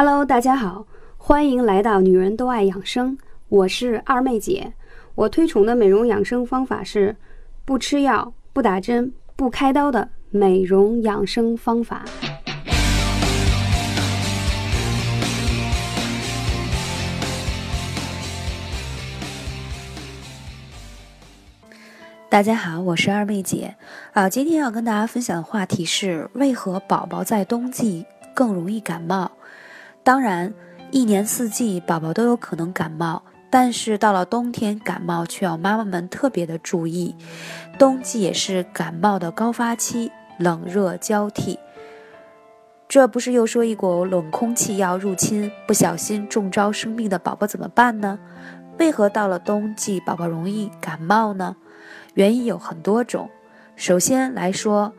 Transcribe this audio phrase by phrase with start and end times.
[0.00, 4.72] Hello，大家好，欢迎来到女人都爱养生，我是二妹姐。
[5.16, 7.16] 我推崇的美容养生方法是
[7.64, 12.04] 不吃药、不打针、不开刀的美容养生方法。
[22.28, 23.74] 大家好，我是二妹姐
[24.12, 24.28] 啊。
[24.28, 29.32] 今天要跟大家分享的话题是：为何宝宝在冬季更容易感冒？
[30.08, 30.54] 当然，
[30.90, 37.14] 一年四季宝宝都有可能感冒，但是到了冬天感冒却要妈妈们特别的注意。
[37.78, 41.58] 冬季也是感冒的高发期，冷热交替。
[42.88, 48.18] 这不是又说一股冷空气要入侵，不小心中招生病的宝宝怎么办呢？
[48.78, 51.54] 为何到了冬季宝宝容易感冒呢？
[52.14, 53.28] 原因有很多种。
[53.76, 54.90] 首先来说，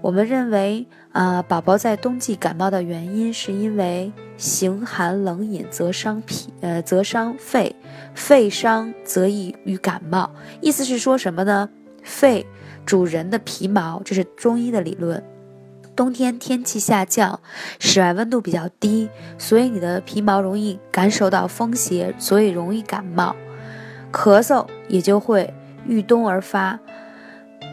[0.00, 7.74] 我们认为啊，宝宝在冬季感冒的原因是因为形寒冷饮则伤脾，呃，则伤肺，
[8.14, 10.30] 肺伤则易于感冒。
[10.60, 11.68] 意思是说什么呢？
[12.02, 12.46] 肺
[12.84, 15.22] 主人的皮毛，这是中医的理论。
[15.96, 17.40] 冬天天气下降，
[17.78, 23.34] 室外温度比较低，所以你的皮毛容易感受到风邪，所以容易感冒，
[24.12, 25.52] 咳嗽也就会。
[25.86, 26.80] 遇冬而发，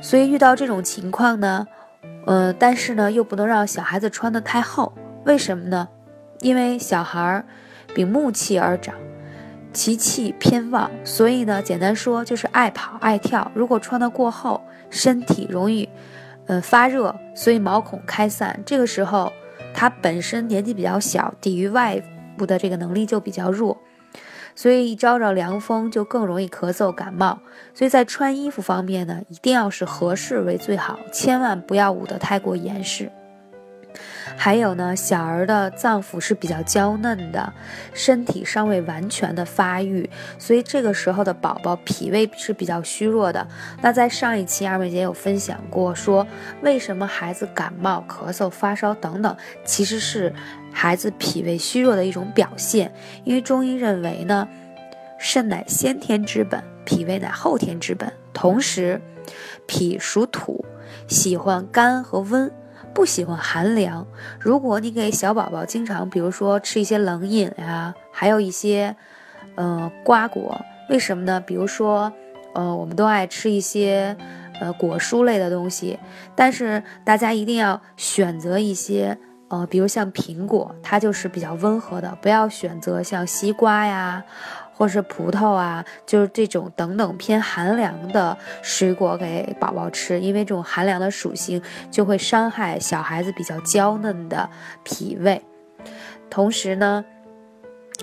[0.00, 1.66] 所以遇到这种情况呢，
[2.24, 4.92] 呃，但是呢，又不能让小孩子穿的太厚，
[5.24, 5.88] 为什么呢？
[6.40, 7.44] 因为小孩儿
[7.94, 8.94] 秉木气而长，
[9.72, 13.50] 其气偏旺，所以呢，简单说就是爱跑爱跳。
[13.54, 15.88] 如果穿的过厚，身体容易，
[16.46, 18.60] 呃，发热，所以毛孔开散。
[18.64, 19.32] 这个时候，
[19.74, 22.00] 他本身年纪比较小，抵御外
[22.36, 23.76] 部的这个能力就比较弱。
[24.54, 27.40] 所以一招着凉风就更容易咳嗽感冒，
[27.74, 33.12] 所以在穿衣服方面呢，一定要是合适为最好，千万不要捂得太过严实。
[34.36, 37.52] 还有呢，小儿的脏腑是比较娇嫩的，
[37.92, 43.46] 身体尚未完全的发育，所以这个时候的宝宝脾胃是比较虚弱的。
[43.80, 46.26] 那在上一期二妹姐有分享过，说
[46.62, 50.32] 为什么孩子感冒、咳嗽、发烧等等，其实是
[50.72, 52.92] 孩子脾胃虚弱的一种表现。
[53.24, 54.46] 因为中医认为呢，
[55.18, 58.12] 肾乃先天之本，脾胃乃后天之本。
[58.32, 59.00] 同时，
[59.66, 60.64] 脾属土，
[61.08, 62.52] 喜欢干和温。
[62.96, 64.06] 不喜欢寒凉。
[64.40, 68.96] 如果你给小宝宝经常，比如说吃一些冷饮呀，还有一些，
[69.54, 70.58] 呃，瓜果，
[70.88, 71.38] 为什么呢？
[71.38, 72.10] 比如说，
[72.54, 74.16] 呃，我们都爱吃一些，
[74.62, 75.98] 呃，果蔬类的东西，
[76.34, 79.18] 但是大家一定要选择一些，
[79.48, 84.24] 呃，比如像苹果，它就是比较温和的，不要选择像西瓜呀。
[84.76, 94.50] 或是葡萄啊，就是这种等等偏寒凉的水果给宝宝吃，因为这种寒凉的属性就会伤害小孩子比较娇嫩的
[94.84, 95.40] 脾胃。
[96.28, 97.02] 同时呢，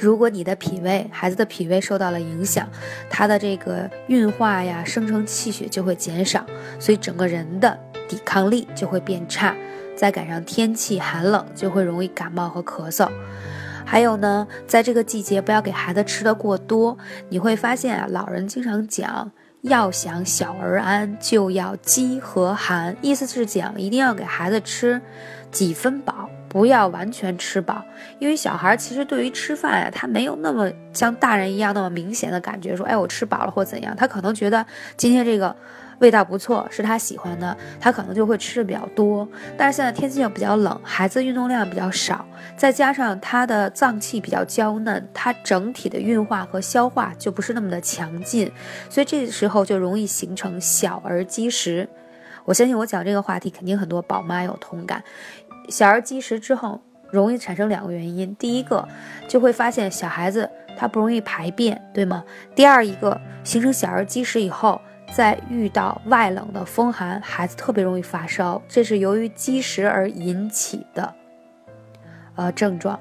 [0.00, 2.68] 如果你的脾胃孩子的脾胃受到了影响，
[3.08, 6.44] 他的这个运化呀、生成气血就会减少，
[6.80, 7.78] 所以整个人的
[8.08, 9.54] 抵抗力就会变差。
[9.96, 13.08] 再赶上天气寒冷，就会容易感冒和咳嗽。
[13.86, 16.98] 还有呢，在这个季节不要给孩子吃的过多。
[17.28, 19.30] 你会发现啊，老人经常讲，
[19.62, 25.00] 要想小儿安，就要饥和寒，意思是讲一定要给孩子吃
[25.52, 27.82] 几分饱，不要完全吃饱。
[28.18, 34.66] 因为小孩其实对于吃饭呀，他没有那么像大人一样那么明显的感觉，说哎我吃饱了或怎样，他可能觉得
[34.96, 35.54] 今天这个。
[35.98, 39.26] 味道不错，是他喜欢的，他可能就会吃的比较多。
[39.56, 42.26] 但是现在天气又比较冷，孩子运动量比较少，
[42.56, 48.50] 再加上他的脏器比较娇嫩，他整体的运化和消化就不是那么的强劲，
[48.90, 51.88] 所以这时候就容易形成小儿积食。
[52.44, 55.02] 我相信我讲这个话题，肯定很多宝妈有同感。
[55.68, 56.80] 小儿积食之后，
[57.10, 58.86] 容易产生两个原因：第一个，
[59.26, 62.22] 就会发现小孩子他不容易排便，对吗？
[62.54, 64.80] 第二一个，形成小儿积食以后。
[65.12, 71.14] 在遇到外冷的风寒，孩子特别容易发烧，这是由于积食而引起的，
[72.34, 73.00] 呃症状。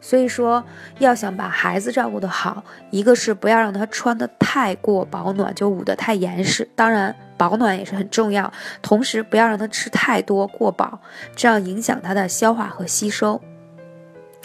[0.00, 0.64] 所以说，
[0.98, 6.68] 要想把孩子照顾得好，一个是不要让他穿的太过保暖，就捂得太严实。
[6.74, 8.52] 当然，保暖也是很重要。
[8.82, 11.00] 同时，不要让他吃太多过饱，
[11.36, 13.40] 这样影响他的消化和吸收。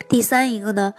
[0.08, 0.94] 第三一个呢？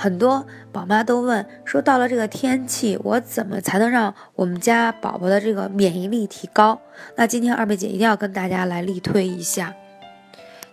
[0.00, 6.80] 很多宝妈都问说，到了这个天气，我怎么才能让我们家宝宝的这个免疫力提高？
[7.16, 9.74] 那今天二妹姐一定要跟大家来力推一下，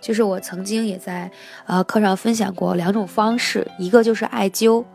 [0.06, 1.32] 就是我曾经也在
[1.66, 4.86] 呃课上分享过两种方式，一个就是艾灸。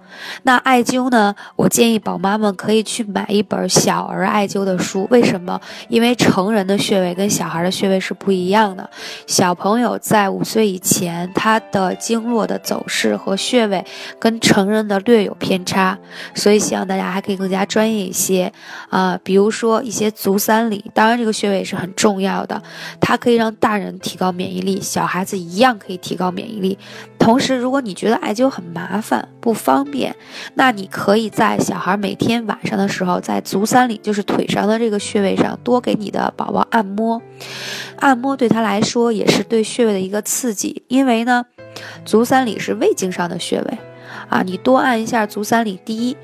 [0.42, 5.06] 那艾灸呢，我建议宝妈们可以去买一本小儿艾灸的书。
[5.10, 5.60] 为什么？
[5.88, 8.88] 因为成人的穴位跟小孩的穴位是不一样的。
[9.26, 13.84] 小朋友在五岁以前，他的经络的走势和穴位
[14.18, 15.98] 跟成人的略有偏差，
[16.34, 18.52] 所以希望大家还可以更加专业一些
[18.88, 19.18] 啊。
[19.22, 22.60] 比如说一些足三里，当然这个穴位是很重要的，
[23.00, 26.78] 它可以让大人提高免疫力，小小孩子一样可以提高免疫力。
[27.18, 30.14] 同时，如果你觉得艾灸很麻烦、不方便，
[30.52, 37.22] 那你可以在小孩每天晚上的时候，在足三里，就是腿上的这个穴位上，多给你的宝宝按摩。
[37.96, 41.46] 按摩对他来说也是对穴位的一个刺激，因为呢，
[42.04, 43.78] 足三里是胃经上的穴位
[44.28, 46.14] 啊，你多按一下足三里，第一。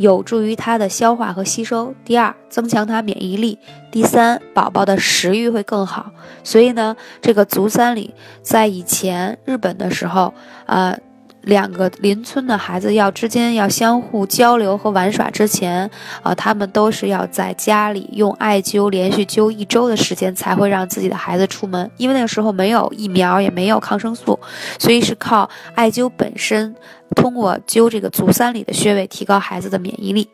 [0.00, 1.94] 有助于他的消化和吸收。
[2.06, 3.58] 第二，增强他免疫力。
[3.90, 6.10] 第三，宝宝的食欲会更好。
[6.42, 10.32] 所以呢，这个足三里在以前日本的时候，
[10.64, 10.96] 啊。
[11.42, 15.90] 两个邻村的孩子要之间要相互交流和玩耍之前，
[16.22, 21.90] 啊，他们都是要在家里用艾灸连续灸一周的时间，才会让自己的孩子出门。
[21.96, 24.38] 因为那个时候没有疫苗，也没有抗生素，
[24.78, 26.74] 所以是靠艾灸本身，
[27.16, 30.28] 通过灸这个足三里的穴位，提高孩子的免疫力。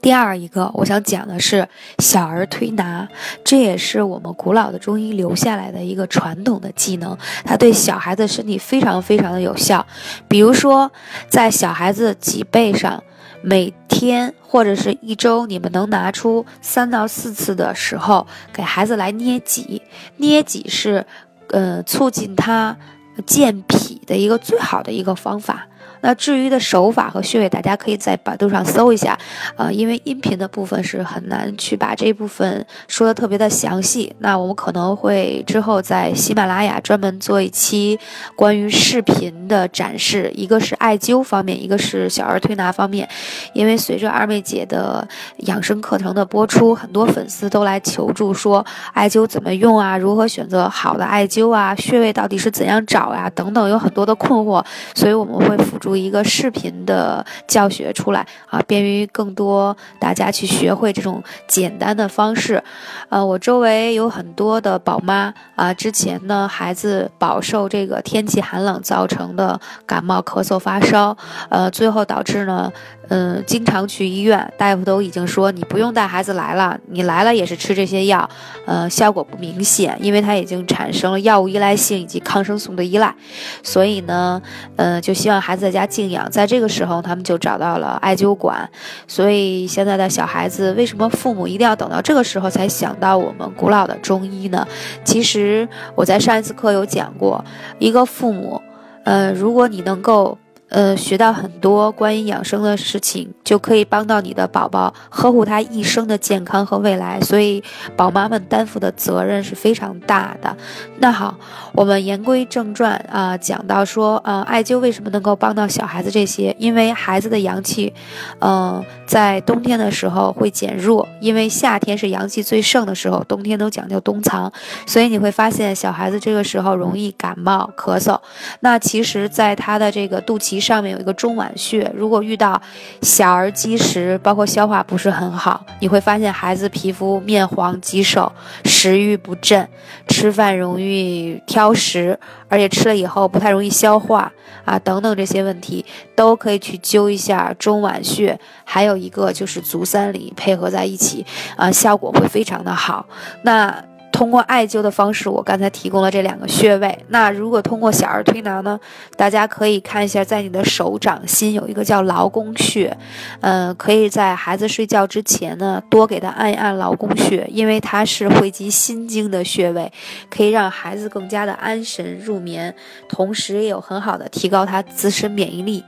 [0.00, 1.68] 第二一个，我想讲的是
[1.98, 3.08] 小儿推拿，
[3.44, 9.84] 这也是我们古老的中医留下来的一个传统的技能，它对小孩子身体非常非常的有效。
[10.28, 10.90] 比如说，
[11.28, 13.02] 在小孩子脊背上，
[13.42, 19.82] 每天或者是一周，你们能拿出三到四次的时候，给孩子来捏脊。
[20.16, 21.06] 捏脊是，
[21.48, 22.76] 呃，促进他
[23.24, 25.66] 健脾的一个最好的一个方法。
[26.00, 29.18] 那至于的手法和穴位，大家可以在百度上搜一下，
[29.56, 34.14] 呃，因为音频的部分是很难去把这部分说的特别的详细。
[34.18, 37.98] 那我们可能会之后在喜马拉雅专门做一期
[38.36, 43.08] 关于视频的展示，一个是艾灸方面，一个是小儿推拿方面。
[43.54, 45.06] 因为随着二妹姐的
[45.38, 54.62] 养生课程的播出，很多粉丝都来求助说艾灸怎么用啊，如何选择好的艾灸啊，穴位到底是怎样找呀，等等，有很多的困惑，
[54.94, 55.85] 所以我们会辅助。
[55.86, 62.60] 出一个视频的教学出来啊，便于更多大家去学会这种简单的方式。
[63.08, 71.16] 呃，我周围有很多的宝妈啊，之前呢孩子饱受这个天气寒冷造成的感冒、咳嗽、发烧，
[71.50, 72.72] 呃，最后导致呢。
[73.08, 78.28] 嗯，经常去医院，大夫都已经说你不用带孩子来了，你来了也是吃这些药，
[78.66, 83.14] 呃，效果不明显，因为他已经产生了药物依赖性以及抗生素的依赖，
[83.62, 84.42] 所以呢，
[84.74, 86.30] 呃，就希望孩子在家静养。
[86.30, 88.68] 在这个时候，他们就找到了艾灸馆。
[89.06, 94.66] 所以现在的小孩子，为什么父母一定要等到这个时候才想到我们古老的中医呢？
[95.04, 97.44] 其实我在上一次课有讲过，
[97.78, 98.60] 一个父母，
[99.04, 100.38] 呃，如果你能够。
[100.68, 107.20] 呃，学到很多关于养生的事情，就可以帮到你的宝宝，呵护他一生的健康和未来。
[107.20, 107.62] 所以，
[107.96, 110.56] 宝妈们担负的责任是非常大的。
[110.98, 111.38] 那好，
[111.72, 116.54] 我们言归正传啊，讲到说，呃，艾灸为什么能够帮到小孩子这些？
[116.58, 117.94] 因为孩子的阳气，
[118.40, 124.52] 嗯，在冬天的时候会减弱，因为夏天是阳气最盛的时候，冬天都讲究冬藏，
[124.84, 128.18] 所以你会发现小孩子这个时候容易感冒、咳嗽。
[128.58, 130.55] 那其实，在他的这个肚脐。
[130.60, 132.60] 上面有一个中脘穴，如果遇到
[133.02, 138.30] 小儿积食，包括消化不是很好，你会发现孩子皮肤面黄肌瘦，
[138.64, 139.68] 食欲不振，
[140.08, 142.18] 吃饭容易挑食，
[142.48, 144.32] 而且吃了以后不太容易消化
[144.64, 151.24] 啊，等等这些问题都可以去灸一下中脘穴，还有一个就是足三里配合在一起
[151.56, 153.06] 啊，效果会非常的好。
[153.42, 153.84] 那。
[154.12, 156.98] 通过艾灸的方式，我刚才提供了这两个穴位。
[157.08, 158.80] 那如果通过小儿推拿呢？
[159.14, 162.96] 大家可以看一下，在你的手掌心有一个叫劳宫穴，
[163.40, 169.92] 嗯，可以在孩子睡觉之前呢，多给他按一按劳宫穴，因为它是汇集心经的穴位，
[170.30, 172.74] 可以让孩子更加的安神入眠，
[173.08, 175.84] 同时也有很好的提高他自身免疫力。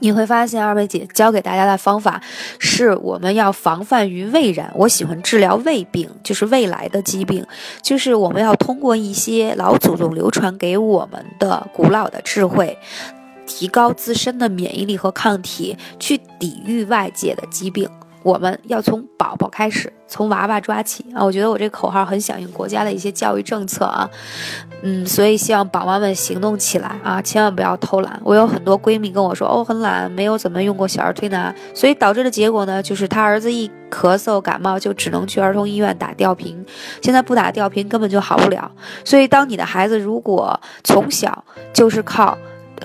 [0.00, 2.22] 你会发现，二位姐教给大家的方法
[2.58, 4.70] 是我们要防范于未然。
[4.74, 7.44] 我喜欢治疗胃病，就是未来的疾病，
[7.82, 12.78] 就是我们要通过一些老祖宗流传给我们的古老的智慧，
[13.46, 17.88] 提高自身的免疫力和抗体，去抵御外界的疾病。
[18.22, 21.24] 我们要从宝宝开始，从娃娃抓起啊！
[21.24, 24.08] 我觉得我这口号很响应国家的一些教育政策啊，
[24.82, 28.20] 嗯，所以希望宝妈们行动起来啊，千万不要偷懒。
[28.24, 36.64] 我有很多闺蜜跟我说，哦，很懒，没有怎么用过小儿推拿，所以导致的结果呢，就是她儿子一咳嗽感冒就只能去儿童医院打吊瓶，
[37.00, 38.70] 现在不打吊瓶根本就好不了。
[39.04, 42.36] 所以，当你的孩子如果从小就是靠。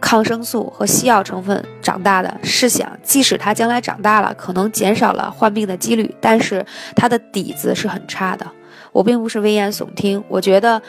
[0.01, 8.45] 抗生素和西药成分长大的，试想，即使他将来长大了，可能减少了患病的几率，但是他的底子是很差的。
[8.91, 10.81] 我并不是危言耸听，我觉得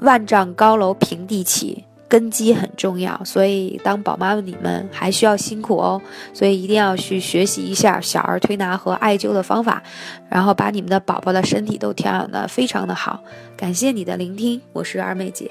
[0.00, 3.18] 万丈高楼平地起，根基很重要。
[3.24, 6.00] 所以，当宝妈们你们还需要辛苦哦，
[6.34, 9.82] 所以一定要去学习一下小儿推拿和艾灸的方法，
[10.28, 13.22] 然后把你们的宝宝的身体都调养的非常的好。
[13.56, 15.50] 感谢你的聆听，我是二妹姐。